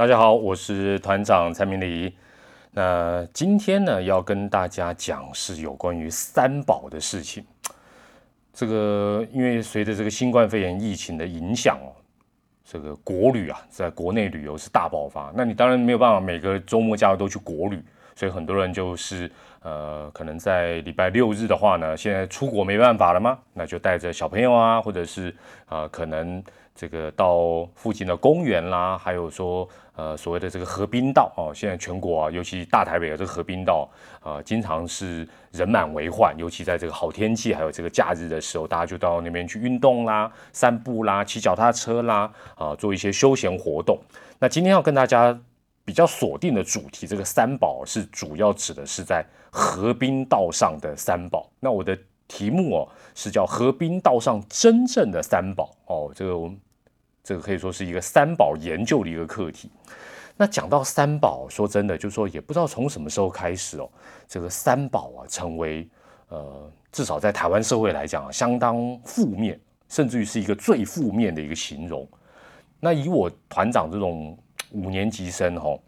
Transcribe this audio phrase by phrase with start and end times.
[0.00, 2.16] 大家好，我是团长蔡明礼。
[2.70, 7.44] 那今天呢，要跟大家讲是有关于三宝的事情。
[8.50, 11.92] 这个因为随着这个新冠肺炎疫情的影响哦，
[12.64, 15.30] 这个国旅啊，在国内旅游是大爆发。
[15.36, 19.30] 那你当然没有办法每个周末假日都去国旅，所以很多人就是
[19.62, 23.38] 呃，可能在礼拜六日的话呢，现在出国没办法了吗？
[23.54, 25.34] 那就带着小朋友啊，或者是
[25.66, 26.42] 啊，可能。
[26.72, 33.86] 这个到附近的公园啦，还有说，呃，所谓的这个河滨道哦，现在全国啊，尤其大台北的这个河滨道
[34.22, 43.98] 啊，经常是人满为患，尤其在这个好天气还有这个假日的时候，大家就到那边去运动啦、散步啦、骑脚踏车啦，啊，做一些休闲活动。
[44.38, 45.38] 那今天要跟大家
[45.84, 51.50] 比较锁定的主题，这个三宝是主要指的是在河滨道上的三宝。
[51.60, 51.98] 那我的
[52.28, 56.58] 题目哦是叫河滨道上真正的三宝哦，这个我们。
[57.22, 59.70] 这个可以说是一个三宝研究的一个课题。
[60.38, 63.88] 那讲到三宝，说真的，就是说也不知道从什么时候开始哦，
[64.26, 65.86] 这个三宝啊，成为
[66.28, 72.08] 呃，至少在台湾社会来讲，相当负面，甚至于是一个最负面的一个形容。
[72.80, 74.36] 那以我团长这种
[74.72, 75.78] 五年级生哦，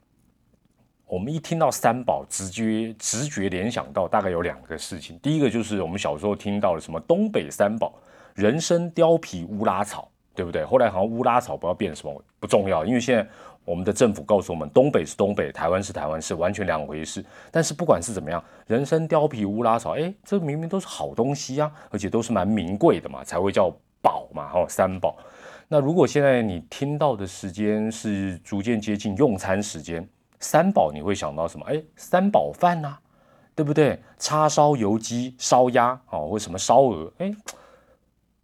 [1.06, 5.18] 我们一听到三宝，直接直觉联想到大概有两个事情。
[5.20, 7.94] 第一个就是我们小时候听到的什么东北三宝：
[8.34, 10.08] 人参、貂皮、乌拉草。
[10.34, 10.64] 对不对？
[10.64, 13.28] 后来好像乌拉草不知道变什么不重要，因为现在
[13.66, 17.22] 我们的政府告诉我们，东北是东北，台湾是台湾，是完全两回事。
[17.50, 25.18] 但是不管是怎么样，人参、貂皮、乌拉草，哎，这明明都是好东西啊，而且都是蛮名贵的嘛，才会叫宝嘛，哈，三宝。
[25.72, 30.06] 那如果现在你听到的时间是逐渐接近用餐时间，
[30.38, 31.64] 三宝你会想到什么？
[31.64, 32.98] 哎，三宝饭呐，
[33.54, 33.98] 对不对？
[34.18, 37.34] 叉烧、油鸡、烧鸭，哦，或什么烧鹅，哎。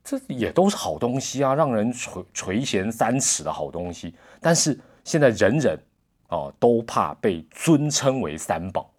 [0.02, 4.14] 这也都是好东西啊，让人垂垂涎三尺的好东西。
[4.40, 5.78] 但是现在人人
[6.30, 8.90] 哦都怕被尊称为三宝，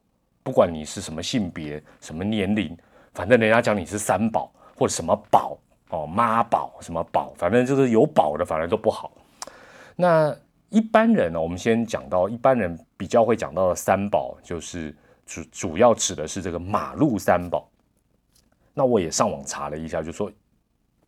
[0.44, 2.78] 不管你是什么性别、什么年龄，
[3.12, 5.58] 反正人家讲你是三宝或者什么宝
[5.90, 9.12] 哦妈宝什么宝，反正就是有宝的，反正都不好。
[9.96, 10.36] 那
[10.70, 14.96] 一般人呢，我们先讲到一般人比较会讲到的三宝，就是
[15.26, 17.70] 主主要指的是这个马路三宝。
[18.74, 20.32] 那我也上网查了一下，就说。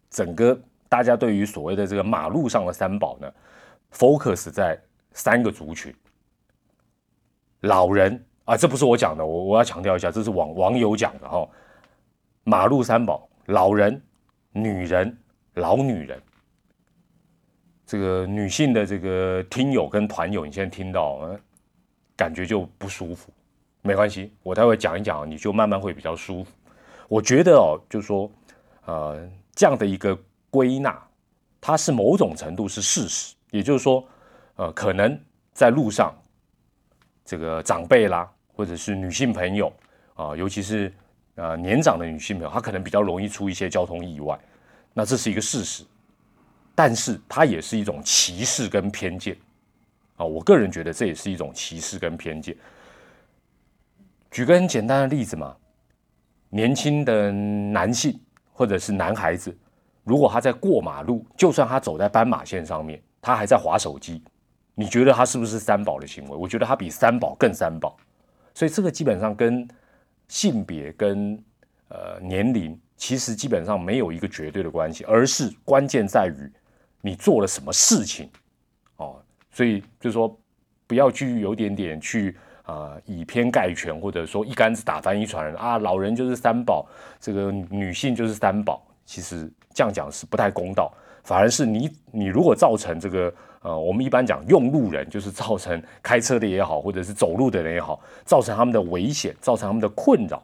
[0.09, 0.59] 整个
[0.89, 3.31] 大家对于所谓的这个马路上的三宝呢
[3.93, 4.77] ，focus 在
[5.13, 5.95] 三个族群：
[7.61, 11.47] 老人啊，这不是我讲的，我我要强调一下，这是网网友讲的哈。
[12.43, 14.01] 马路三宝：老人、
[14.51, 15.17] 女人、
[15.56, 16.22] 老女人。
[17.85, 21.38] 这个女性的这个听友跟团友，你现在听到，
[22.16, 23.34] 感觉就不舒服，
[23.81, 26.51] 没关系，我待会讲一讲，你就慢慢会比较舒服。
[27.07, 28.31] 我觉得哦，就是说，
[28.85, 29.29] 呃。
[29.53, 30.17] 这样的一个
[30.50, 30.97] 归纳，
[31.59, 34.03] 它是某种程度是事实，也就是说，
[34.56, 35.19] 呃，可能
[35.51, 36.16] 在路上，
[37.25, 39.72] 这个长辈啦，或者是女性朋友
[40.16, 40.91] 啊，尤其是
[41.35, 44.39] 呃年长的女性朋友，她可能比较容易出一些交通意外，
[44.93, 45.83] 那这是一个事实，
[46.75, 49.35] 但是它也是一种歧视跟偏见
[50.17, 52.55] 啊，我个人觉得这也是一种歧视跟偏见。
[54.29, 55.55] 举个很简单的例子嘛，
[56.49, 58.19] 年轻的男性。
[58.53, 59.57] 或者是男孩子，
[60.03, 64.21] 如果他在过马路，就算他走在斑马线上面，他还在划手机，
[64.75, 66.35] 你觉得他是不是三宝的行为？
[66.35, 67.97] 我觉得他比三宝更三宝。
[68.53, 69.67] 所以这个基本上跟
[70.31, 71.37] 性别跟
[71.89, 76.49] 呃年龄其实基本上没有一个绝对的关系，而是关键在于
[77.01, 78.29] 你做了什么事情
[78.95, 79.21] 哦。
[79.51, 80.39] 所以就是说，
[80.87, 82.37] 不要去有点点去。
[82.63, 86.87] 啊，以偏概全，或者说一竿子打翻一船人啊，老人就是三宝，
[87.19, 90.93] 这个女性就是三宝，其实这样讲是不太公道，
[91.23, 100.44] 反而是你你如果造成这个呃，我们一般讲用路人，就是造成开车的也好，或者是走路的人也好，造成他们的危险，造成他们的困扰，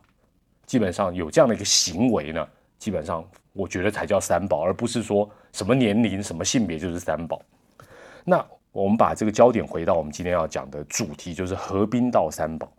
[0.66, 2.48] 基本上有这样的一个行为呢，
[2.78, 3.24] 基本上
[3.54, 7.42] 我觉得才叫三宝，而不是说什么年龄、什么性别就是三宝，
[8.24, 8.46] 那。
[8.74, 12.72] 我们把这个焦点回到我们今天要讲的主题，就是河滨道三宝。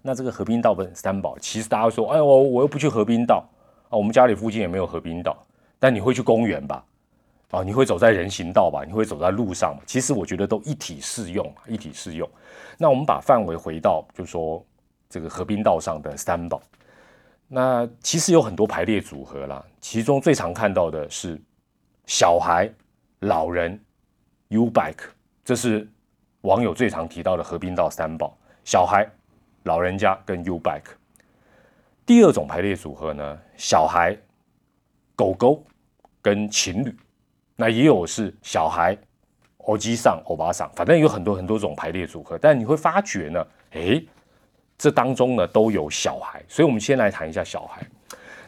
[0.00, 3.46] 那这个河滨道的三宝，其实大家说，哎，我我又不去河滨道
[3.90, 5.36] 啊，我们家里附近也没有河滨道。
[5.78, 6.82] 但你会去公园吧？
[7.50, 8.84] 啊，你会走在人行道吧？
[8.86, 9.76] 你会走在路上？
[9.84, 12.28] 其实我觉得都一体适用，一体适用。
[12.78, 14.64] 那我们把范围回到，就说
[15.08, 16.62] 这个河滨道上的三宝。
[17.48, 21.40] 那其实有很多排列组合啦，其中最常看到的是
[22.06, 22.70] 小孩、
[23.20, 23.78] 老人。
[24.52, 25.04] U bike，
[25.44, 25.88] 这是
[26.40, 29.08] 网友最常提到的河滨道三宝：小孩、
[29.62, 30.90] 老人家跟 U bike。
[32.04, 34.16] 第二种排列组合呢，小孩、
[35.14, 35.64] 狗狗
[36.20, 36.92] 跟情侣。
[37.60, 38.96] 那也有是小孩、
[39.58, 42.38] 欧基上、欧巴上，反正有很多很多种排列组合。
[42.38, 44.02] 但你会发觉呢，诶，
[44.78, 47.86] 这当中呢都有小孩，所以我们先来谈一下小孩。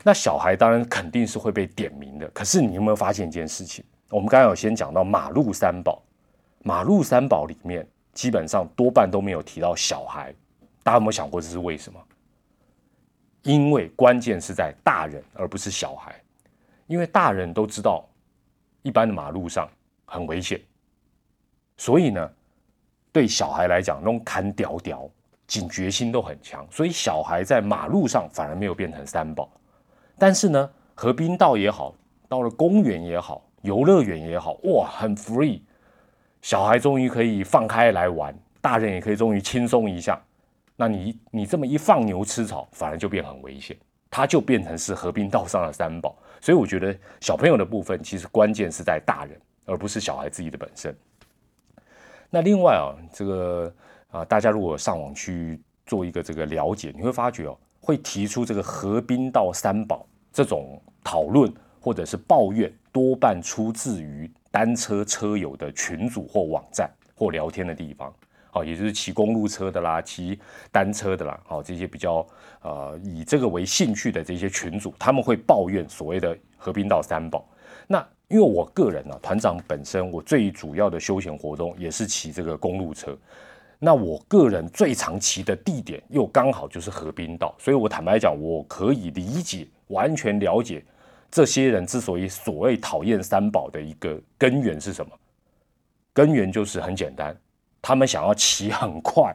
[0.03, 3.85] 那小孩当然肯定是会被点名的，可是你有没有发现一件事情？
[4.09, 6.03] 我们刚刚有先讲到马路三宝，
[6.63, 10.35] 马路三宝里面基本上多半都没有提到小孩，
[10.83, 12.01] 大家有没有想过这是为什么？
[13.43, 16.19] 因为关键是在大人而不是小孩，
[16.87, 18.09] 因为大人都知道
[18.83, 19.69] 一般的马路上
[20.05, 20.61] 很危险，
[21.77, 22.31] 所以呢，
[23.13, 25.09] 对小孩来讲那种砍屌屌
[25.47, 29.51] 警觉心都很强，所以小孩在马路上反而没有变成三宝。
[30.19, 31.95] 但是呢，河滨道也好，
[32.29, 35.61] 到了公园也好，游乐园也好，哇，很 free，
[36.41, 40.21] 小孩终于可以放开来玩，大人也可以终于轻松一下。
[40.75, 43.77] 那你你这么一放牛吃草，反而就变很危险，
[44.11, 46.17] 它就变成是河滨道上的三宝。
[46.43, 50.95] 所以我觉得小朋友的部分，其实关键是在大人，而不是小孩自己的本身。
[52.29, 53.75] 那另外啊，这个
[54.11, 60.07] 啊，大家如果上网去做一个这个了解，你会发觉哦，会提出这个河滨道三宝。
[60.33, 68.11] 这种讨论或者是抱怨，多半出自于单车车友的群组或网站或聊天的地方，
[68.55, 70.39] 好，也就是骑公路车的啦，骑
[70.71, 72.25] 单车的啦，好，这些比较
[72.61, 77.49] 呃以这个为兴趣的这些群组，他们会抱怨所谓的河滨道三宝。
[77.89, 83.17] 那因为我个人呢，团长本身我最主要的休闲活动也是骑这个公路车。
[83.79, 90.85] 那我个人最常骑的地点又刚好就是河滨道，所以我坦白讲，我可以理解、完全了解
[91.31, 95.11] 这些人之所以所谓讨厌三宝的一个根源是什么。
[96.13, 97.35] 根源就是很简单，
[97.83, 99.35] 他们想要骑很快，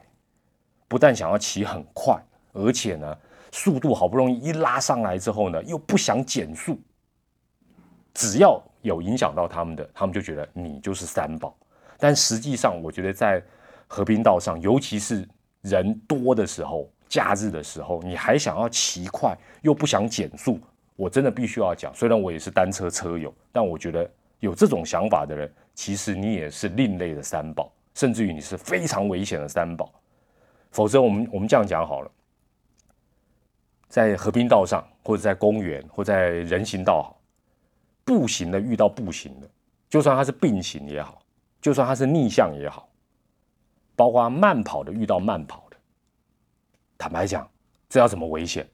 [0.87, 2.17] 不但想要骑很快，
[2.53, 3.17] 而且呢，
[3.51, 6.79] 速度好不容易一拉上来之后呢，又不想减速。
[8.13, 11.55] 只要有影响到他们的，他们就觉得你就是三宝。
[11.99, 13.43] 但实际上，我觉得在
[13.85, 15.27] 和平道上，尤其是
[15.61, 20.59] 人多的时候，假日的时候，你还想要骑快又不想减速，
[20.95, 21.93] 我真的必须要讲。
[21.93, 24.09] 虽然我也是单车车友，但我觉得
[24.39, 29.91] 有这种想法的人，其实你也是另类的三宝，甚至于你是非常危险的三宝。
[30.69, 32.11] 否则，我们我们这样讲好了，
[33.89, 37.19] 在河滨道上，或者在公园，或在人行道好，
[38.05, 39.49] 步行的遇到步行的，
[39.89, 41.23] 就算他是并行也好，
[41.59, 42.87] 就算他是逆向也好。
[43.95, 45.77] 包括慢跑的遇到慢跑的，
[46.99, 47.49] 坦白讲，
[47.89, 48.67] 这要怎么危险？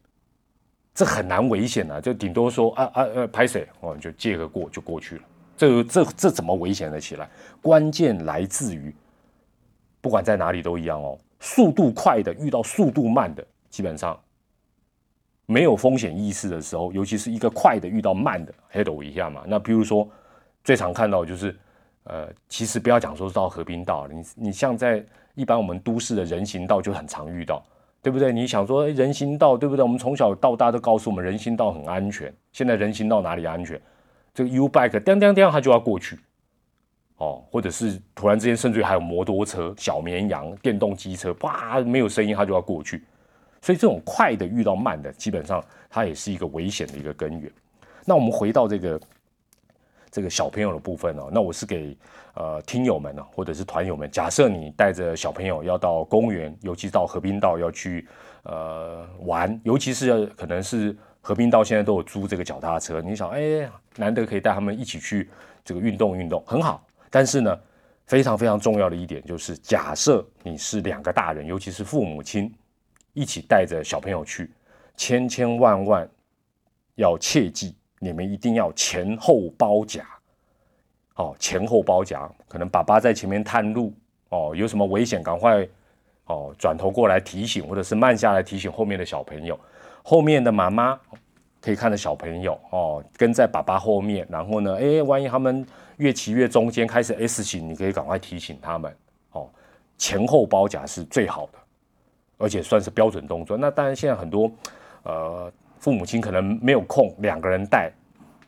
[0.93, 2.01] 这很难危险啊！
[2.01, 5.23] 就顶多说啊啊啊拍水，哦就借个过就过去了。
[5.55, 7.29] 这这这怎么危险的起来？
[7.61, 8.93] 关键来自于，
[10.03, 11.17] 不管在哪里都一样哦。
[11.39, 14.19] 速度快的遇到速度慢的，基本上
[15.47, 19.44] 没有风险意识的时候，尤其是一个快的遇到慢的，head 一下嘛。
[19.47, 20.07] 那比如说
[20.63, 21.57] 最常看到就是。
[22.05, 25.01] 呃，其实不要讲说是到河滨道，你你像在
[25.35, 27.63] 一般我们都市的人行道就很常遇到，
[28.01, 28.33] 对不对？
[28.33, 29.83] 你想说人行道对不对？
[29.83, 33.81] 我们从小到大都告诉我们人行道很安全，现在人行道哪里安全？
[34.33, 36.19] 这个 U bike 叮叮叮，它就要过去，
[37.18, 43.04] 哦，或者是突然之间，甚至于还有摩托车、小绵羊、电动机车，啪，没有声音它就要过去，
[43.62, 47.51] 所以这种快的遇到慢的，基本上它也是一个危险的一个根源。
[48.06, 49.00] 那我们回到这个。
[50.15, 51.98] 这个小朋友的部分哦，那我是给
[52.36, 58.08] 呃听友们呢，或者是团友们，假设你带着小朋友要到公园，尤其到河滨道要去
[58.43, 65.32] 呃玩，尤其是可能是河滨道现在都有租这个脚踏车，你想哎，难得可以带他们一起去
[65.65, 66.86] 这个运动运动，很好。
[67.15, 67.60] 但是呢，
[68.08, 72.51] 非常非常重要的一点就是，假设你是两个大人，尤其是父母亲
[73.13, 74.50] 一起带着小朋友去，
[74.98, 76.10] 千千万万
[76.96, 77.75] 要切记。
[78.00, 80.03] 你们一定要前后包夹，
[81.17, 83.93] 哦，前后包夹，可能爸爸在前面探路，
[84.29, 85.65] 哦，有什么危险赶快，
[86.25, 89.58] 哦，转头过来提醒，或者是慢下来提醒后面的小朋友，
[90.03, 91.00] 后面的妈妈
[91.63, 95.65] 可以看着小朋友，哦，跟在爸爸后面，然后呢，哎，万一他们
[95.98, 98.93] 越骑越中间开始 S 型，你可以赶快提醒他们，
[99.32, 99.48] 哦，
[99.98, 101.60] 前后包夹是最好的，
[102.38, 103.55] 而且算是标准动作。
[103.55, 104.51] 那当然现在很多，
[105.03, 105.51] 呃。
[105.79, 107.91] 父母亲可能没有空，两个人带，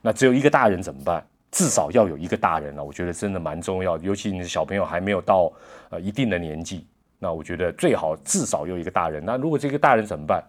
[0.02, 1.22] 那只有一个大人怎么办？
[1.52, 3.98] 至少要有一个大人了，我觉得真的蛮重要。
[3.98, 5.52] 尤其你的小朋友还没有到
[5.90, 6.88] 呃一定的年纪，
[7.20, 9.22] 那我觉得最好至少有一个大人。
[9.26, 10.42] 那如果这个大人怎么办？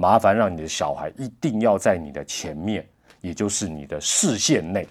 [0.00, 2.86] 麻烦让你的小孩一定要在你的前面，
[3.20, 4.86] 也就是你的视线内。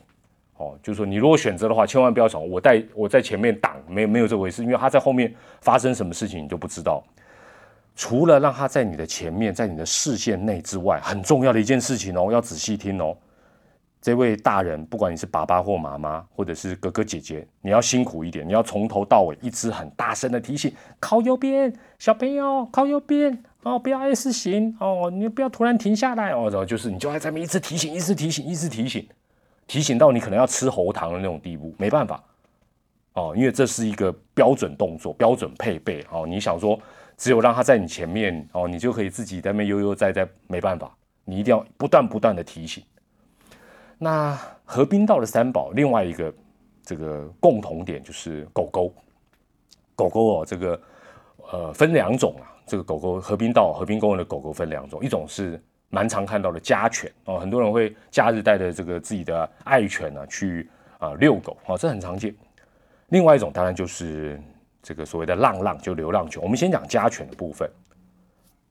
[0.58, 7.02] 哦，就是说你如果选择的话，千万不要想我带我在前面挡，没有没有这回事，因为他在后面发生什么事情你就不知道。
[7.96, 13.16] 除了让他在你的前面，在你的视线内之外，很重要的一件事情哦，要仔细听哦。
[14.02, 29.08] 这位大人，不管你是爸爸或妈妈，或者是哥哥姐姐，你要辛苦一点，你要从头到尾一直很大声的提醒：靠右边，小朋友靠右边哦，不要 S 型哦，你不要突然停下来哦，然后就是你就在这边一直提醒，一直提醒，一直提醒，
[29.68, 32.24] 提醒到你可能要吃喉糖的那种地步，没办法
[33.14, 36.26] 哦，因为这是一个标准动作、标准配备哦。
[36.26, 36.80] 你想说
[37.18, 40.96] 只有让他在你前面哦，你就可以自己在那边悠悠哉哉，没办法，
[41.26, 42.84] 你一定要不断不断的提醒。
[43.98, 46.34] 那河滨道的三宝，另外一个
[46.84, 48.94] 这个共同点就是狗狗。
[49.96, 50.80] 狗狗哦，这个
[51.52, 52.54] 呃分两种啊。
[52.68, 55.60] 这个狗狗河滨道、河滨公园的狗狗分两种，一种是
[55.90, 60.70] 蛮常看到的家犬哦，很多人会假日带着这个自己的爱犬呢去
[61.00, 62.36] 啊遛狗啊，这很常见。
[63.08, 64.38] 另外一种当然就是
[64.84, 66.44] 这个所谓的浪浪，就流浪犬。
[66.44, 67.72] 我们先讲家犬的部分，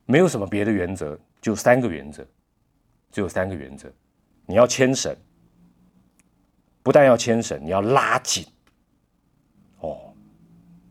[0.04, 2.22] 没有什么别的原则，就三个原则，
[3.10, 3.90] 只有三个原则。
[4.44, 5.16] 你要牵绳，
[6.82, 8.46] 不但要牵绳，你要拉紧
[9.80, 9.98] 哦。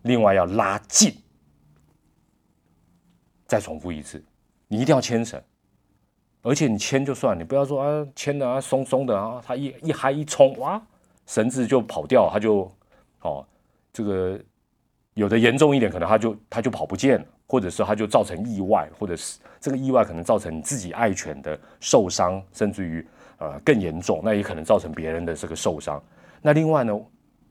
[0.02, 1.16] 另外要拉近。
[3.46, 4.24] 再重复一次，
[4.68, 5.42] 你一定要牵绳，
[6.42, 10.82] 而且你牵就算，你不要说啊牵的啊松松的啊，它一一嗨一冲哇，
[11.26, 12.72] 绳子就跑掉，它就
[13.22, 13.46] 哦
[13.94, 14.40] 这个
[15.14, 23.06] 有的严重一点，可能它就它就跑不见了，或者是它就造成意外，或者是这个意外可能造成你自己爱犬的受伤，甚至于。
[23.38, 26.02] 呃，更严重，那也可能造成别人的这个受伤。
[26.42, 26.98] 那另外呢，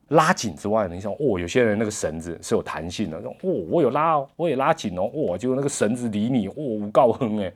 [0.09, 7.51] 拉紧之外呢，你想，哦，有些人那个绳子是有弹性的，哦，我有拉哦，我也拉紧哦，哦，结果那个绳子离你，哦，五告哼哎。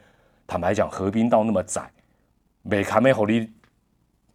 [0.47, 1.91] 坦白讲，河滨道那么窄，
[2.63, 3.51] 没卡没好力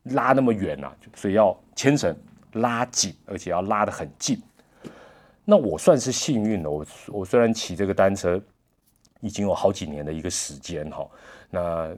[0.05, 2.17] 拉那么远呐，所以要牵绳
[2.53, 4.41] 拉紧，而且要拉得很近。
[5.45, 8.41] 那我算是幸运的，我我虽然骑这个单车
[9.21, 11.09] 已经有好几年的一个时间哈，
[11.51, 11.97] 那。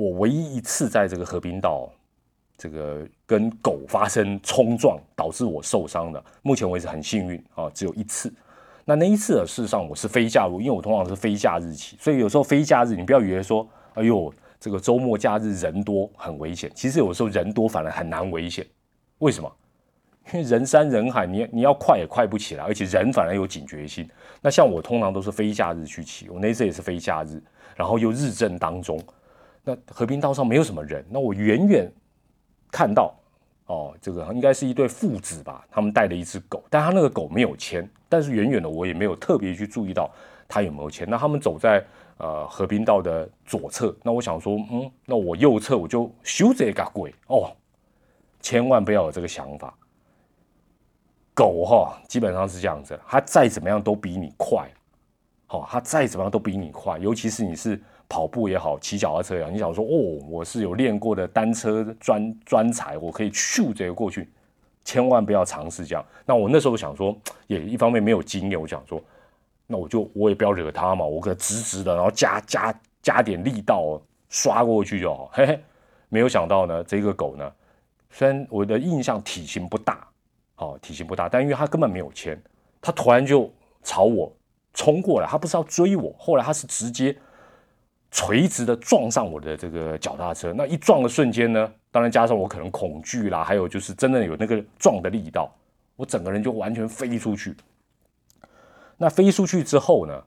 [0.00, 1.90] 我唯一一次在这个河滨道，
[2.58, 8.30] 这个跟狗发生冲撞，导致我受伤的，目前为止很幸运啊，只有一次。
[8.84, 16.68] 那那一次的，事实上我是非假日，因为我通常是非假日骑，所以有时候非假日，你不要以为说，哎呦，这个周末假日人多很危险。
[16.74, 18.66] 其实有时候人多反而很难危险，
[19.18, 19.50] 为什么？
[20.32, 24.06] 因为人山人海，你你要快也快不起来，而且人反而有警觉性。
[24.42, 27.42] 那像我通常都是非假日去骑，我那次也是非假日，
[27.76, 29.00] 然后又日正当中。
[29.64, 31.90] 那和平道上没有什么人，那我远远
[32.70, 33.14] 看到，
[33.66, 40.10] 哦，这个应该是一对父子吧，他们带了一只狗，但他那个狗没有牵，但是远远的我也没有特别去注意到
[40.46, 41.08] 他有没有牵。
[41.08, 41.84] 那他们走在
[42.18, 47.50] 呃和平道的左侧，那我想说，嗯，那我右侧我就修这个鬼哦，
[48.40, 49.74] 千万不要有这个想法。
[51.34, 54.68] 狗哈基本上是这样子，它再怎么样都比你快，
[55.46, 57.80] 好，它再怎么样都比你快，尤其是你是。
[58.08, 64.30] 跑步也好，骑脚踏车也好，你想说哦，我是有练过的单车专专才，我可以咻这个过去，
[64.82, 66.02] 千万不要尝试这样。
[66.24, 67.14] 那我那时候想说，
[67.46, 68.98] 也一方面没有经验，我想说，
[69.66, 74.00] 那我就我也不要惹他嘛，我可直直的，然后加加加点力道
[74.30, 75.30] 刷过去就好。
[75.34, 75.60] 嘿嘿，
[76.08, 77.52] 没有想到呢，这个狗呢，
[78.10, 80.08] 虽然我的印象体型不大，
[80.56, 82.42] 哦，体型不大，但因为它根本没有牵，
[82.80, 84.32] 它突然就朝我
[84.72, 87.14] 冲过来，它不是要追我，后来它是直接。
[88.10, 95.52] 垂直的撞上我的这个脚踏车，那一撞的瞬间呢，当然加上我可能恐惧啦，还有就是真的有那个撞的力道，
[95.96, 97.54] 我整个人就完全飞出去。
[98.96, 100.22] 那飞出去之后呢，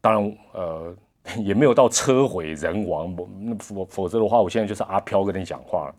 [0.00, 0.94] 当然呃
[1.42, 3.16] 也没有到车毁人亡，
[3.58, 5.94] 否否则的话，我现在就是阿飘跟你讲话了。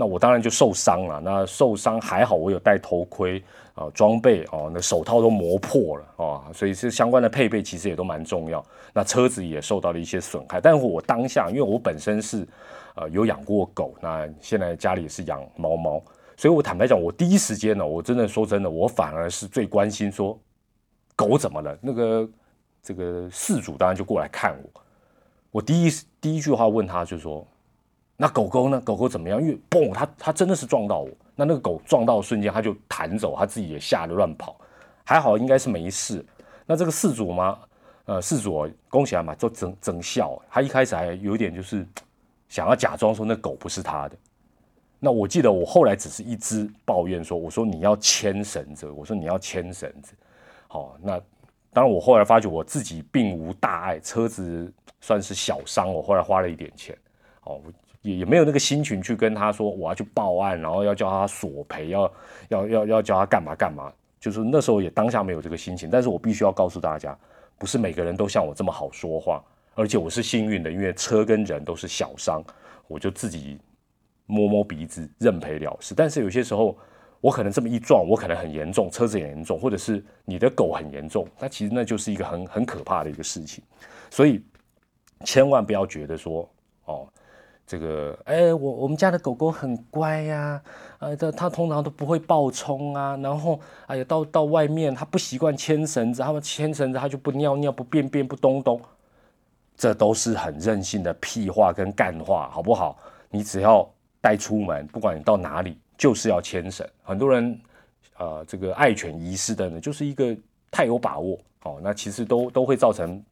[0.00, 1.20] 那我当然就受伤了。
[1.20, 8.64] 那受伤还好，我有戴头盔啊，装备哦，那手套都磨破了啊，所以是相关的配备其实也都蛮重要。
[8.94, 12.48] 那车子也受到了一些损害，但是我当下因为我本身是
[12.94, 16.02] 呃有养过狗，那现在家里是养猫猫，
[16.34, 20.38] 所以我坦白讲，我第一时间呢，我真的说真的，我反而是最关心说
[21.14, 21.76] 狗怎么了。
[21.82, 22.26] 那个
[22.82, 24.80] 这个事主当然就过来看我，
[25.50, 25.90] 我第一
[26.22, 27.46] 第一句话问他就说。
[28.22, 28.78] 那狗狗呢？
[28.82, 29.40] 狗狗怎么样？
[29.40, 31.08] 因为嘣，它它真的是撞到我。
[31.34, 34.60] 那那个狗撞到的瞬间，它就弹走，它自己也吓得乱跑。
[35.04, 36.22] 还好，应该是没事。
[36.66, 37.58] 那这个事主吗？
[38.04, 40.38] 呃，事主恭喜他嘛，就整整笑。
[40.50, 41.86] 他一开始还有点就是
[42.50, 44.16] 想要假装说那狗不是他的。
[44.98, 50.12] 那我记得我后来只是一直抱怨说，我说你要牵绳子，我说你要牵绳子。
[50.68, 51.18] 好，那
[51.72, 56.94] 当然我后来发觉我自己并无大碍，车子算是小伤，我后来花了一点钱。
[57.44, 57.58] 哦。
[58.02, 62.12] 也也没有那个心情去跟他说我要去报案，然后要叫他索赔，要
[62.48, 63.92] 要要要叫他干嘛干嘛。
[64.18, 67.18] 就是那时候也当下没有这个心情，但是我必须要告诉大家，
[67.56, 69.42] 不是每个人都像我这么好说话，
[69.74, 72.44] 而且我是幸运的，因为车跟人都是小伤，
[72.86, 73.58] 我就自己
[74.26, 75.94] 摸摸鼻子认赔了事。
[75.94, 76.76] 但是有些时候，
[77.22, 83.64] 我可能这么一撞，我可能很严重，车子也严重，或者是你的狗很严重，那其实那就是一个很很可怕的一个事情。
[84.10, 84.44] 所以
[85.24, 86.46] 千万不要觉得说
[86.84, 87.08] 哦。
[87.70, 90.60] 这个哎，我我们家的狗狗很乖呀，
[90.98, 98.80] 呃，它它通常都不会暴冲啊，然后哎呀，到到外面它不习惯牵绳子，它们牵绳子它就不尿尿不便便不咚咚，
[99.76, 102.98] 这都是很任性的屁话跟干话，好不好？
[103.30, 103.88] 你只要
[104.20, 106.84] 带出门，不管你到哪里，就是要牵绳。
[107.04, 107.56] 很多人
[108.18, 110.36] 呃，这个爱犬遗失的呢，就是一个
[110.72, 113.22] 太有把握哦，那其实都都会造成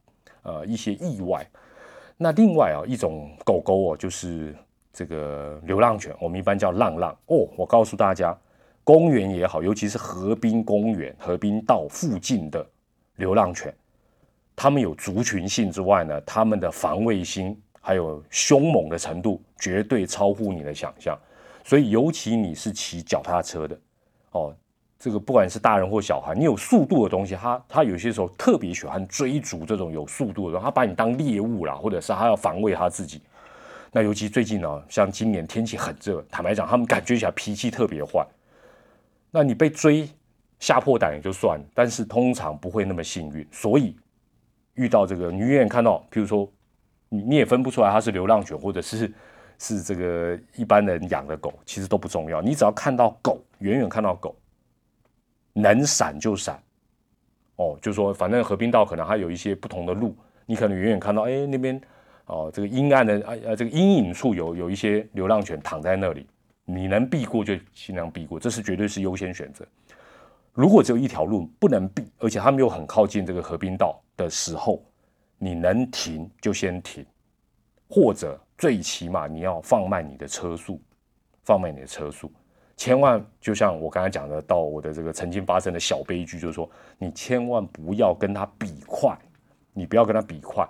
[0.44, 1.44] 呃一些意外。
[2.20, 4.52] 那另外啊，一种狗狗哦，就是
[4.92, 7.48] 这个流浪犬，我们一般叫浪浪哦。
[7.56, 8.36] 我告诉大家，
[8.82, 12.66] 公园也好，尤其是河滨公园、河滨道附近的
[13.16, 13.72] 流浪犬，
[14.56, 21.16] 它们有族群性之外呢，它们的防卫心还有凶猛的程度，绝对超乎你的想象。
[21.64, 23.78] 所以，尤其你是骑脚踏车的
[24.32, 24.52] 哦。
[24.98, 33.22] 这个不管是大人或小孩，你有速度的东西，他他有些时候特别喜欢追逐这种有速度的，然后他把你当猎物啦，或者是他要防卫他自己。
[33.92, 38.26] 那尤其最近呢，像今年天气很热，坦白讲，他们感觉起来脾气特别坏。
[39.30, 40.08] 那你被追
[40.58, 43.46] 吓破胆也就算，但是通常不会那么幸运。
[43.52, 43.96] 所以
[44.74, 46.50] 遇到这个，你远远看到，譬如说
[47.08, 49.12] 你你也分不出来它是流浪犬或者是
[49.58, 52.42] 是这个一般人养的狗，其实都不重要。
[52.42, 54.34] 你只要看到狗，远远看到狗。
[55.60, 56.62] 能闪就闪，
[57.56, 61.80] 哦，就说反正河滨道可能还有一些不同的路，你可能远远看到，哎，那边
[62.26, 66.26] 哦，这个阴暗的啊啊，这个阴影处有有一些流浪犬躺在那里，
[66.64, 69.66] 你能避过就尽量避过，这是绝对是优先选择。
[70.52, 74.82] 如果只有一条路不能避，而且他们又很靠近这个河滨道的时候，
[75.38, 77.06] 你能停就先停，
[77.88, 80.80] 或者最起码你要放慢你的车速，
[81.44, 82.30] 放慢你的车速。
[82.78, 89.18] 千万就像我刚才讲的，到我的这个曾经发生的小悲剧，就是说，你千万不要跟他比快，
[89.72, 90.64] 你不要跟他比快。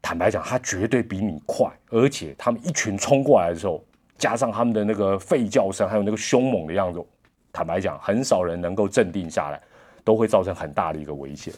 [0.00, 3.84] 坦白讲，他绝对比你快，而且他们一群冲过来的时候，
[4.16, 7.04] 加上他们的那个吠叫声，还有那个凶猛的样子，
[7.52, 9.60] 坦白讲，很少人能够镇定下来，
[10.02, 11.52] 都会造成很大的一个危险。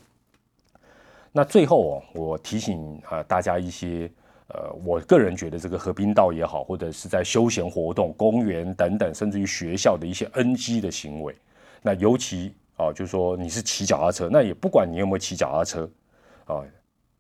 [1.31, 4.11] 那最后哦，我提醒啊大家一些。
[4.53, 11.35] 呃，我个人觉得这个河滨道也好，或者是在休闲活动、公园等等，甚至于学校的一些 NG 的行为，
[11.83, 15.89] 那尤其啊，就是说你是骑脚踏车，那也不管你有没有骑脚踏车
[16.47, 16.65] 啊，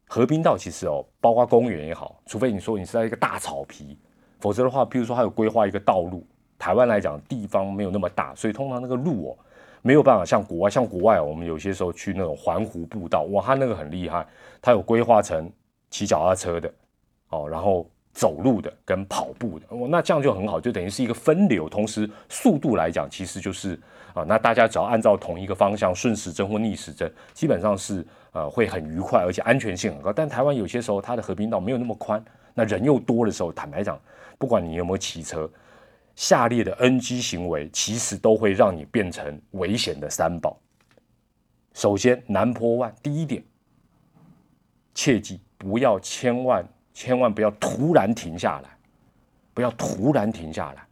[0.08, 3.96] 河滨道其实哦，包括公园也好，除非你说你是在一个大草皮，
[4.40, 6.26] 否则的话，譬如说它有规划一个道路，
[6.58, 9.38] 台湾来讲地方没有那么大，所以通常那个路哦，
[9.82, 14.26] 没有办法像国外，像国外我们有些时候去那种环湖步道，哇，它那个很厉害，
[14.60, 15.48] 它有规划成
[15.90, 16.68] 骑脚踏车的。
[17.30, 23.78] 哦，然后走路的跟跑步的，哦，那这样就很好，就等于是一个分流，同时速度来讲，其实就是
[24.12, 30.12] 啊，那大家只要按照同一个方向顺时针或逆时针，基本上是呃会很愉快，而且安全性很高。
[30.12, 33.98] 但台湾有些时候它的河滨道没有那么宽，那人又多的时候，坦白讲，
[34.38, 35.48] 不管你有没有骑车，
[36.16, 40.58] 下列的 NG 行为其实都会让你变成危险的三宝。
[41.74, 43.40] 首先，南坡湾第一点，
[44.92, 46.68] 切记不要千万。
[46.92, 48.70] 千万不要突然停下来，
[49.54, 50.82] 不要突然停下来，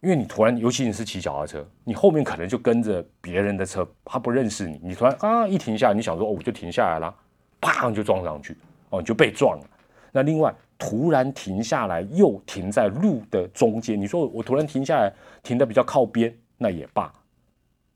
[0.00, 7.14] 因为你突然，尤其你是骑脚踏车，你后面可能就跟着别人的车，他不认识你，你突然啊一停下来，你想说哦我就停下来了，
[7.60, 8.56] 啪就撞上去，
[8.90, 9.64] 哦你就被撞了。
[10.12, 17.12] 那另外突然停下来又停在路的中间，你说我突然停下来停的比较靠边，那也罢，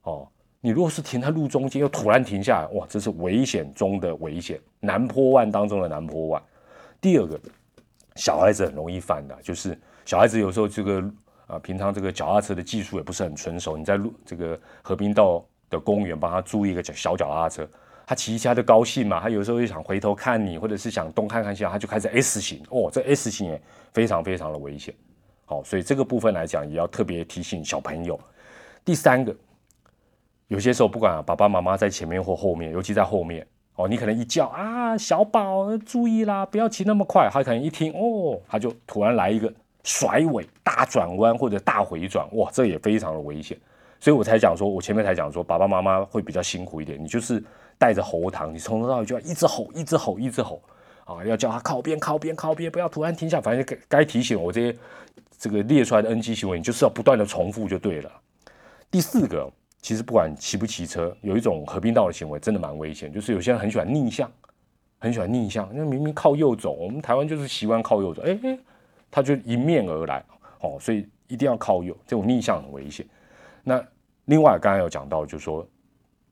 [0.02, 0.28] 哦
[0.61, 6.42] 你如果是停在路中间又突然停下来，哇这是危险中的危险，南坡湾当中的南坡湾。
[7.02, 7.38] 第二个，
[8.14, 11.02] 小孩子很容易犯的，就是小孩子有时候这个
[11.48, 13.76] 啊，平常这个脚踏车的技术也不是很纯熟。
[13.76, 17.68] 你在路这个和平道的公园帮他租一个小脚踏车，
[18.06, 19.18] 他骑起来就高兴嘛。
[19.20, 23.60] 他有时候又想回头看你，或者是想东看看西，他就开始 S 型哦，这 S 型也
[23.92, 24.94] 非常非常的危险。
[25.44, 28.16] 好，所以这个部分来讲，也要特别提醒小朋友。
[28.84, 29.34] 第三个，
[30.46, 33.44] 有些时候不管爸爸妈妈在前面或后面，尤其在后面。
[33.82, 37.28] 哦，你可能一叫啊，小宝注意啦，不要骑那么快。
[37.32, 43.58] 他可能一听哦，他就突然来一个甩尾、大转弯或者大回转，哇，这也非常的危险。
[43.98, 47.02] 所以我才讲说，我前面才讲说，爸爸妈妈会比较辛苦一点。
[47.02, 47.42] 你就是
[47.76, 50.62] 带着喉糖，你从头到尾就要一直吼、一直吼、一直吼
[51.04, 53.40] 啊，要叫他靠边、靠边、靠边，不要突然停下。
[53.40, 54.78] 反正该该提醒我这些
[55.36, 58.12] 这个列出来的 NG 行为，你就是要不断的重复就对了。
[58.90, 59.50] 第四个。
[59.82, 64.30] 其实不管骑不骑车，有一种合并道的行为真的蛮危险，就是有些人很喜欢逆向，
[64.98, 65.68] 很喜欢逆向。
[65.74, 68.38] 那明明靠右走，我们台湾就是习惯靠右走，哎，
[69.10, 70.24] 他就迎面而来，
[70.60, 73.04] 哦，所以一定要靠右，这种逆向很危险。
[73.64, 73.84] 那
[74.26, 75.66] 另外刚刚有讲到，就是说，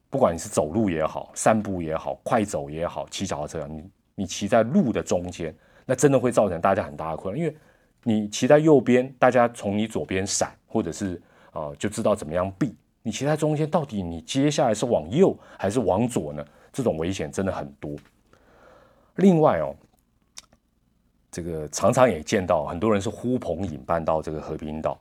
[0.08, 5.52] 不管你是走路也好，散步也好，快走也好，骑脚踏车，你你骑在路的中间，
[5.84, 7.56] 那真的会造成大家很大的困扰，因为
[8.04, 12.72] 你骑在右边，大家从你左边闪，或者是啊就知道怎么样避。
[13.02, 16.44] 你骑在中间，到底你接下来是往右还是往左呢？
[16.72, 17.94] 这种危险真的很多。
[19.16, 19.74] 另外哦。
[21.32, 24.98] 这个常常也见到很多人是呼朋引伴到这个和平道，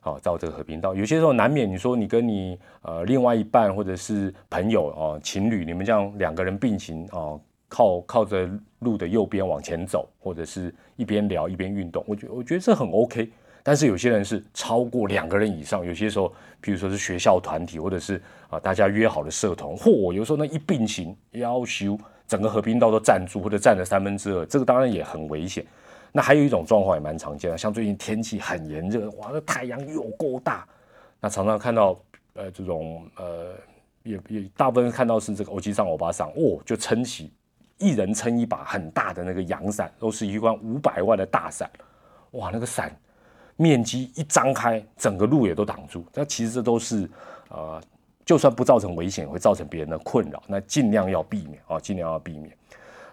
[0.00, 8.46] 好到这个和平道，有些时候难免你说你跟你呃另外一半或者是朋友哦情侣，你们这样两个人并行哦，靠靠着
[8.80, 13.30] 路的右边往前走，或者是一边聊一边运动，我觉我觉得这很 OK。
[13.62, 16.28] 但是有些人是超过两个人以上，有些时候，
[16.62, 18.20] 譬如说是学校团体，或者是
[18.50, 21.98] 啊大家约好的社团，嚯，有时候那一并行要修。
[22.28, 25.66] 整个河滨道都占住或者占了三分之二，这个当然也很危险。
[26.12, 30.66] 那还有一种状况也蛮常见的，像最近天气很炎热，哇，那太阳又够大，
[31.20, 32.00] 那常常看到
[32.32, 33.52] 呃这种呃
[34.02, 37.30] 也也大部分看到是这个欧吉桑欧巴桑哦，就撑起
[37.76, 41.70] 一人撑一把很大的那个阳伞，都是一罐五百万的大伞，
[42.30, 42.96] 哇，那个伞
[43.56, 46.04] 面积一张开，整个路也都挡住。
[46.14, 47.08] 那其实这都是
[47.48, 47.82] 呃。
[48.24, 52.56] 就算不造成危险，会造成别人的困扰，那尽量要避免啊，尽量要避免。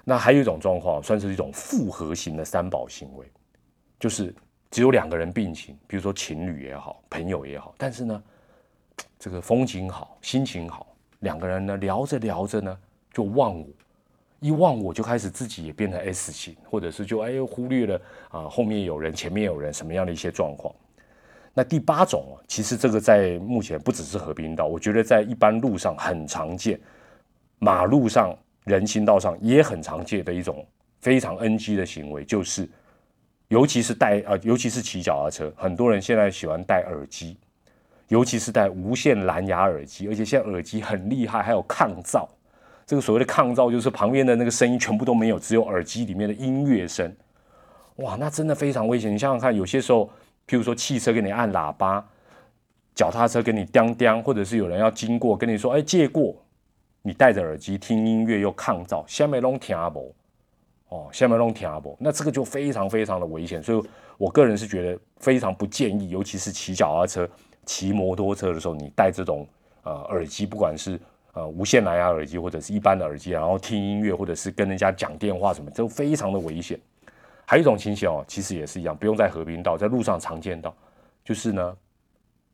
[0.04, 3.26] 那还有一种状况，算是一种复合型的三宝行为，
[4.00, 4.34] 就是
[4.70, 8.24] 只有两个人并行，比如说情侣也好，朋友也好，但是呢，
[9.18, 10.86] 这个风景好，心情好，
[11.22, 12.78] 两个人呢聊着聊着呢
[13.12, 13.68] 就忘我，
[14.40, 20.74] 一忘我就开始自己也变成 S 型，或者是就哎忽略了啊后面有人，前面有人，什么样的一些状况。
[21.54, 26.80] 那第八种哦，其实这个在目前不只是河滨道，我觉得在一般路上很常见，
[27.58, 30.66] 马路上、人行道上也很常见的一种
[31.02, 32.70] 非常 NG 的行为，就是，
[33.50, 37.36] 尤其是戴啊，尤其是骑脚踏车，很多人现在喜欢戴耳机，
[38.08, 42.26] 尤其是戴无线蓝牙耳机，而且现在耳机很厉害，还有抗噪。
[42.90, 47.16] 这个所谓的抗噪，就是旁边的那个声音全部都没有，只有耳机里面的音乐声。
[47.98, 49.14] 哇，那真的非常危险。
[49.14, 50.10] 你想想看，有些时候。
[50.48, 52.04] 譬如说，汽车给你按喇叭，
[52.96, 56.36] 脚踏车给你叮叮，或者是有人要经过跟你说：“哎，借过。”
[57.06, 60.16] 你戴着耳机听音乐又抗噪，下面弄听不？
[60.88, 61.96] 哦，下面弄听不？
[62.00, 63.62] 那这个就非常非常的危险。
[63.62, 63.84] 所以
[64.18, 67.30] 我个人是觉得非常不建议，尤其是骑脚踏车、
[67.64, 69.48] 骑摩托车的时候，你戴这种
[69.84, 71.00] 呃耳机，不管是
[71.40, 76.78] 呃无线蓝牙耳机或者是一般的耳机，然后听音乐或者是跟人家讲电话什么，都非常的危险。
[77.46, 80.76] 还有一种情形哦，其实也是一样，不用在河滨道，在路上常见到，
[81.24, 81.78] 就是呢，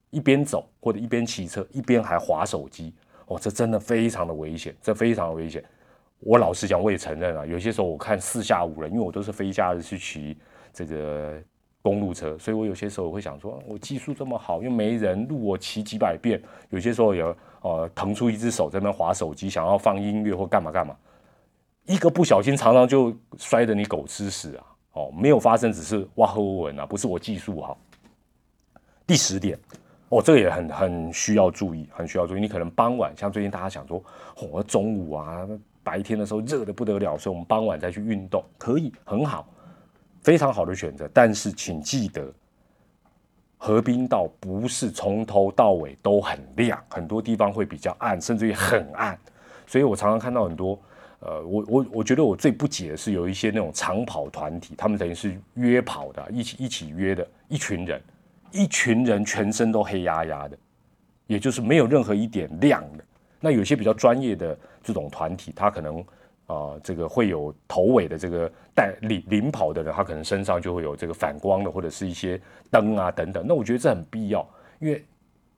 [0.10, 2.94] 一边走或者一边骑车，一边还划手机
[3.26, 5.64] 哦，这真的非常的危险，这非常危险。
[6.20, 10.38] 我老实讲，我也承认啊，有些时候我看四下无人，因为我都是非假日去骑
[10.72, 11.42] 这个
[11.86, 20.98] 公路车，所以我有些时候我会想说，我技术这么好，又没人路，我骑几百遍，有些时候有呃腾出一只手在那划手机，想要放音乐或干嘛干嘛，
[21.86, 24.66] 一个不小心常常就摔得你狗吃屎啊！
[24.94, 27.78] 哦，没有发生，只是挖后文啊，不是我技术好。
[29.06, 29.56] 第十点，
[30.10, 32.42] 哦，这个也很很需要注意，很需要注意。
[32.42, 34.04] 你可能傍晚，像最近大家想说，
[34.40, 35.48] 哦，中午啊，
[35.84, 39.48] 白天的时候热的不得了，所以我们傍晚再去运动，可以很好，
[40.26, 41.08] 非常好的选择。
[41.14, 42.34] 但是请记得，
[43.58, 49.16] 河滨道不是从头到尾都很亮，很多地方会比较暗，甚至于很暗。
[49.68, 50.80] 所以我常常看到很多。
[51.20, 58.02] 呃，我我我觉得我最不解的是有一些那种长跑团体，他们等于是约跑的，一起一起约的一群人，
[58.52, 60.58] 一群人全身都黑压压的，
[61.26, 63.04] 也就是没有任何一点亮的。
[63.40, 66.04] 那有些比较专业的这种团体，他可能
[66.48, 73.44] 啊，这个会有头尾的这个带领领跑的人，他可能身上就会有这个反光的或者是一些灯啊等等。
[73.48, 74.48] 那我觉得这很必要，
[74.80, 75.04] 因为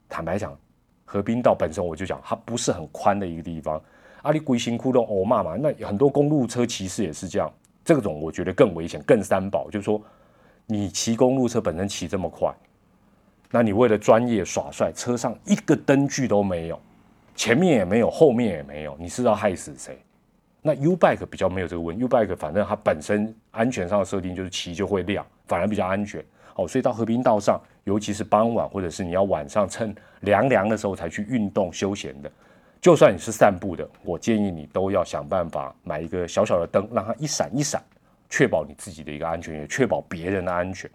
[0.08, 0.58] 坦白讲，
[1.04, 3.82] 河滨道本身我就讲它不是很宽的一个地方。
[4.23, 7.52] 阿里龟行窟窿我骂嘛，那很多公路车骑士也是这样，
[7.84, 10.02] 这种我觉得更危险，更三宝，就是说
[10.65, 12.54] 你骑公路车本身骑这么快，
[13.52, 16.80] 那你为了专业耍帅，车上一个灯具都没有，
[17.36, 19.97] 前面也没有，后面也没有，你是要害死谁？
[20.67, 26.21] 那 U bike 比较没有这个问，U bike 反正它本身安全上的设定就是骑就会亮，反而比较安全。
[26.56, 32.30] 哦，所以到和平道上，尤其是傍晚或者是你要晚上趁凉凉的时候才去运动休闲的。
[32.82, 37.82] 就算你是散步的，我建议你都要想办法买一个小小的灯，让它一闪一闪，
[38.30, 40.91] 确保你自己的一个安全，也确保别人的安全。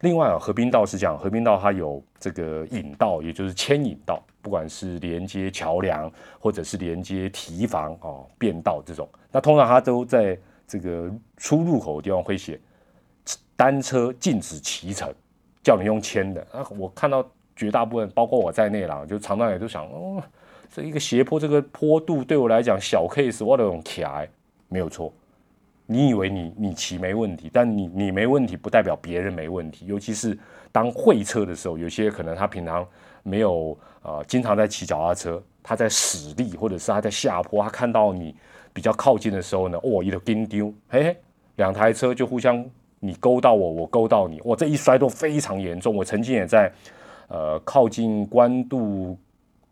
[0.00, 12.58] 另外啊，河滨道是这样，河滨道它有这个引道，也就是牵引道，不管是连接桥梁或者是连接堤防哦，便道这种，那通常它都在这个出入口的地方会写
[13.56, 15.12] 单车禁止骑乘
[15.62, 16.66] 叫你用牵的啊。
[16.78, 17.22] 我看到
[17.54, 20.22] 绝大部分，包括我在内啦，就常常也都想，哦，
[20.72, 24.02] 这一个斜坡，这个坡度对我来讲小 case，我都用骑，
[24.68, 25.12] 没有错。
[25.92, 29.86] 你以为你你骑没问题，但你你没问题不代表别人没问题。
[29.86, 30.38] 尤其是
[30.70, 32.86] 当会车的时候，有些可能他平常
[33.24, 38.32] 没有呃经常在骑脚踏车，他在使力或者是他在下坡，他看到你
[38.72, 41.16] 比较靠近的时候呢，哦，一个跟丢，嘿嘿，
[41.56, 42.64] 两台车就互相
[43.00, 45.92] 你勾到我，我勾到你，哇，这一摔都非常严重。
[45.92, 46.70] 我曾经也在
[47.26, 49.18] 呃靠近关渡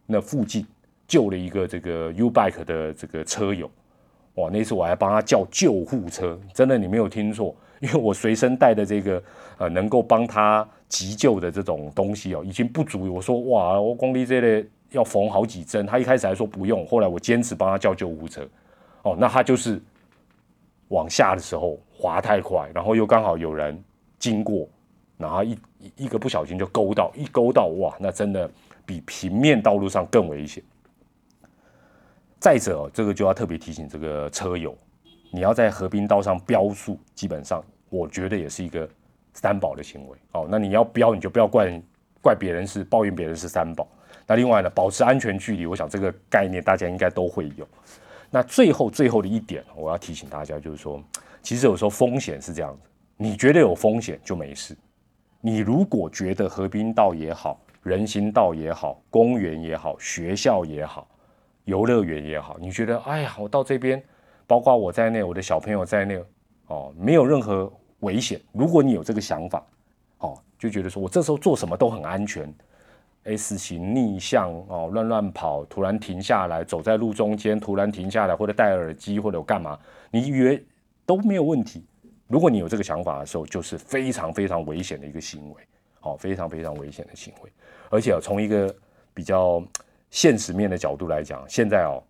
[0.05, 0.67] 那附近
[1.07, 3.71] 救了一个这个 U bike 的这个车友。
[4.39, 4.49] 哇！
[4.51, 9.23] 那次我还帮他叫救护车，真的你没有听错，因为我随身带的这个
[9.59, 13.09] 呃能够帮他急救的这种东西哦，已经不足以。
[13.09, 18.47] 我说哇，我光力这类要缝好几针，他一开始还说不用，后来我坚持帮他叫救护车。
[19.03, 19.81] 哦，那他就是
[20.89, 23.83] 往下的时候滑太快，然后又刚好有人
[24.19, 24.69] 经过，
[25.17, 25.59] 然后一
[25.97, 28.51] 一个不小心就勾到，一勾到哇，那真的
[28.87, 30.63] 比平面道路上更危险。
[32.41, 34.77] 再者，这个就要特别提醒这个车友，
[35.33, 38.89] 你要在河滨道上标速，基本上我觉得也是一个
[39.35, 40.17] 三宝的行为。
[40.33, 41.81] 哦，那你要标，你就不要怪
[42.23, 43.87] 怪别人是抱怨别人是三宝。
[44.27, 47.67] 那另外呢，保持安全距离，我想这个概念大家应该都会有。
[48.31, 51.03] 那最后最后的一点，我要提醒大家，就是说，
[51.43, 54.77] 其实有时候风险是这样子，你觉得有风险就没事。
[55.41, 61.09] 你如果觉得河滨道也好，人行道也好，公园也好，学校也好。
[61.69, 64.03] 游乐园也好，你觉得哎呀，我到这边，
[64.47, 66.19] 包括我在内，我的小朋友在内，
[66.69, 68.41] 哦，没有任何危险。
[68.53, 69.63] 如果你有这个想法，
[70.21, 72.51] 哦，就觉得说我这时候做什么都很安全
[73.25, 79.79] ，S 型逆向哦，乱乱跑，突然停下来，走在路中间，突然停下来，或者戴耳机，或者我干嘛，
[80.11, 80.65] 你以为
[81.05, 81.85] 都没有问题。
[82.29, 85.63] 如果你有这个想法的时候，就是非常非常危险的一个行为，
[86.01, 87.53] 哦，非常非常危险的行为，
[87.91, 88.75] 而且从一个
[89.13, 89.63] 比较。
[90.11, 92.03] 现实面的角度来讲，现在哦，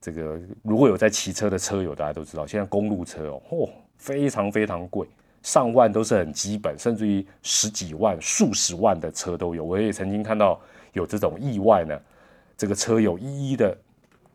[0.00, 5.06] 这个如果有在骑车的车友，大家都知道，现在公路车哦，嚯，非常非常贵，
[5.42, 9.64] 上万都是很基本，甚至于十几万、数十万的车都有。
[9.64, 10.60] 我也曾经看到
[10.92, 11.98] 有这种意外呢，
[12.56, 13.76] 这个车友一一的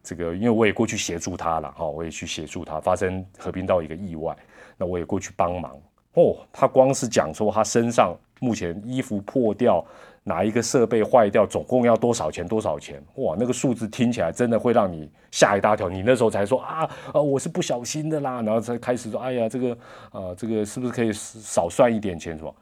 [0.01, 4.35] 这个，因为我也过去协助他了，哈，我也去协助他，发生和平道一个意外，
[4.75, 5.79] 那我也过去帮忙。
[6.13, 9.85] 哦，他光是讲说他身上目前衣服破掉。
[10.27, 12.45] 哪一个设备坏掉，总共要多少钱？
[12.45, 13.01] 多少钱？
[13.15, 15.87] 哇，那个数字听起来真的会让你吓一大跳。
[15.87, 19.77] 你那时候才说啊，呃，我是不小心的啦，然后才开始说，哎呀，这个，
[20.11, 22.37] 呃，这个是不是可以少算一点钱？
[22.37, 22.53] 什么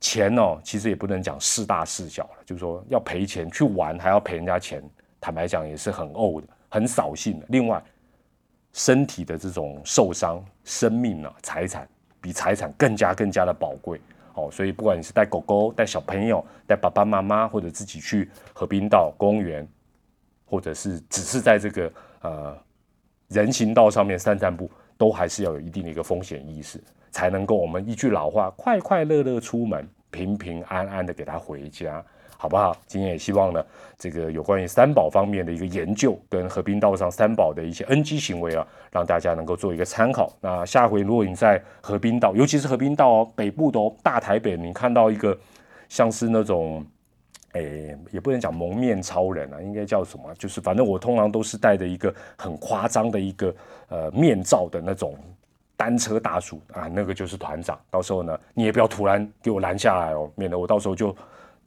[0.00, 0.58] 钱哦？
[0.64, 4.82] 其实也不能讲是大是小了，就是说要赔钱去玩，还要赔人家钱，
[5.20, 7.44] 坦白讲也是很怄的，很扫兴的。
[7.50, 7.82] 另外，
[8.72, 11.86] 身体的这种受伤，生命啊，财产
[12.22, 14.00] 比财产更加更加的宝贵。
[14.36, 19.66] 哦，所以不管你是带狗狗、带小朋友、带爸爸妈妈，或者自己去河滨道、公园，
[20.44, 22.56] 或者是只是在这个呃
[23.28, 26.78] 人行道上面散散步，都还是要有一定的一个风险意识，
[27.10, 32.04] 才能够我们一句老话，快快乐乐出门，平平安安的给他回家。
[32.38, 32.76] 好不好？
[32.86, 33.64] 今天也希望呢，
[33.96, 40.30] 这个有关于三宝方面的一个研究，跟河滨道上三宝的一些 NG 行为啊，让大家能够做一个参考。
[40.42, 45.36] 那下回如果你在河滨道，尤其是河滨道哦，北部的，大台北，你看到一个
[45.88, 46.84] 像是那种，
[47.52, 50.24] 诶，也不能讲蒙面超人啊，应该叫什么？
[50.34, 53.54] 就是反正我通常都是戴着一个很夸张的一个
[53.88, 55.16] 呃面罩的那种
[55.76, 57.78] 单车大叔啊，那个就是团长。
[57.90, 61.16] 到时候呢，你也不要突然给我拦下来哦，免得我到时候就。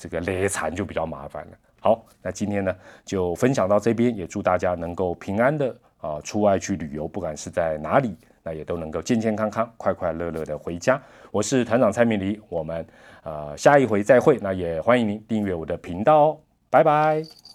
[0.01, 1.57] 这个累残就比较麻烦了。
[1.81, 10.97] 好，那今天呢就分享到这边，也祝大家能够平安的啊出外去旅游，不管是在哪里，那也都能够健健康康、快快乐乐的回家。
[11.31, 12.87] 我是团长蔡明黎，我们
[13.23, 14.39] 呃下一回再会。
[14.41, 16.37] 那也欢迎您订阅我的频道哦，
[16.69, 17.48] 拜拜。